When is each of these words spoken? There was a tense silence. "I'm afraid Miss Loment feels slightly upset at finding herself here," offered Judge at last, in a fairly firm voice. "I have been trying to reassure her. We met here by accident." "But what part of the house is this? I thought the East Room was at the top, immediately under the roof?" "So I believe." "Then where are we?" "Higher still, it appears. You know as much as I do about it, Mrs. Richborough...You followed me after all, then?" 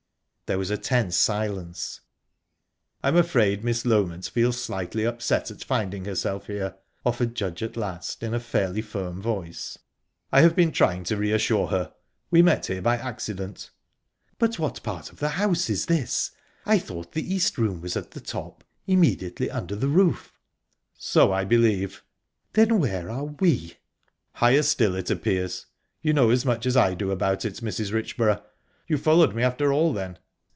There 0.49 0.59
was 0.59 0.69
a 0.69 0.77
tense 0.77 1.15
silence. 1.15 2.01
"I'm 3.01 3.15
afraid 3.15 3.63
Miss 3.63 3.83
Loment 3.85 4.25
feels 4.29 4.61
slightly 4.61 5.05
upset 5.05 5.49
at 5.49 5.63
finding 5.63 6.03
herself 6.03 6.47
here," 6.47 6.75
offered 7.05 7.35
Judge 7.35 7.63
at 7.63 7.77
last, 7.77 8.21
in 8.21 8.33
a 8.33 8.39
fairly 8.41 8.81
firm 8.81 9.21
voice. 9.21 9.77
"I 10.29 10.41
have 10.41 10.53
been 10.53 10.73
trying 10.73 11.05
to 11.05 11.15
reassure 11.15 11.67
her. 11.67 11.93
We 12.29 12.41
met 12.41 12.65
here 12.65 12.81
by 12.81 12.97
accident." 12.97 13.69
"But 14.39 14.59
what 14.59 14.83
part 14.83 15.09
of 15.09 15.19
the 15.19 15.29
house 15.29 15.69
is 15.69 15.85
this? 15.85 16.31
I 16.65 16.79
thought 16.79 17.13
the 17.13 17.33
East 17.33 17.57
Room 17.57 17.79
was 17.79 17.95
at 17.95 18.11
the 18.11 18.19
top, 18.19 18.65
immediately 18.85 19.49
under 19.49 19.77
the 19.77 19.87
roof?" 19.87 20.33
"So 20.97 21.31
I 21.31 21.45
believe." 21.45 22.03
"Then 22.51 22.77
where 22.77 23.09
are 23.09 23.23
we?" 23.23 23.77
"Higher 24.33 24.63
still, 24.63 24.95
it 24.95 25.09
appears. 25.09 25.67
You 26.01 26.11
know 26.11 26.29
as 26.29 26.43
much 26.43 26.65
as 26.65 26.75
I 26.75 26.93
do 26.93 27.09
about 27.09 27.45
it, 27.45 27.61
Mrs. 27.63 27.93
Richborough...You 27.93 28.97
followed 28.97 29.33
me 29.33 29.43
after 29.43 29.71
all, 29.71 29.93
then?" 29.93 30.19